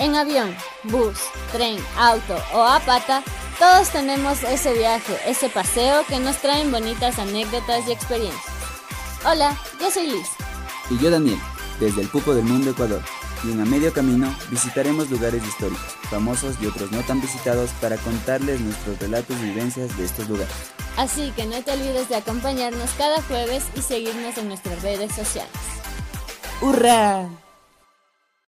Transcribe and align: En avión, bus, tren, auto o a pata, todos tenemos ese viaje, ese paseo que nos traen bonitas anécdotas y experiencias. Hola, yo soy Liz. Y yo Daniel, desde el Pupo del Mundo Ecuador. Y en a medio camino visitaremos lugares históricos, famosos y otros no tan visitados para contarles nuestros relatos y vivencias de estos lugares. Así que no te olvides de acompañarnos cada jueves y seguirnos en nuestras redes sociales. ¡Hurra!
En 0.00 0.16
avión, 0.16 0.56
bus, 0.84 1.18
tren, 1.52 1.76
auto 1.98 2.34
o 2.54 2.62
a 2.62 2.80
pata, 2.80 3.22
todos 3.58 3.90
tenemos 3.90 4.42
ese 4.44 4.72
viaje, 4.72 5.14
ese 5.26 5.50
paseo 5.50 6.06
que 6.08 6.18
nos 6.18 6.38
traen 6.38 6.72
bonitas 6.72 7.18
anécdotas 7.18 7.86
y 7.86 7.92
experiencias. 7.92 8.42
Hola, 9.26 9.54
yo 9.78 9.90
soy 9.90 10.06
Liz. 10.06 10.28
Y 10.88 10.96
yo 10.96 11.10
Daniel, 11.10 11.38
desde 11.78 12.00
el 12.00 12.08
Pupo 12.08 12.32
del 12.32 12.46
Mundo 12.46 12.70
Ecuador. 12.70 13.02
Y 13.44 13.52
en 13.52 13.60
a 13.60 13.66
medio 13.66 13.92
camino 13.92 14.34
visitaremos 14.50 15.10
lugares 15.10 15.46
históricos, 15.46 15.94
famosos 16.08 16.56
y 16.62 16.66
otros 16.66 16.90
no 16.92 17.02
tan 17.02 17.20
visitados 17.20 17.68
para 17.82 17.98
contarles 17.98 18.58
nuestros 18.62 18.98
relatos 19.00 19.36
y 19.38 19.50
vivencias 19.50 19.94
de 19.98 20.06
estos 20.06 20.30
lugares. 20.30 20.54
Así 20.96 21.30
que 21.36 21.44
no 21.44 21.62
te 21.62 21.72
olvides 21.72 22.08
de 22.08 22.16
acompañarnos 22.16 22.88
cada 22.96 23.20
jueves 23.20 23.64
y 23.76 23.82
seguirnos 23.82 24.38
en 24.38 24.48
nuestras 24.48 24.80
redes 24.80 25.14
sociales. 25.14 25.52
¡Hurra! 26.62 27.28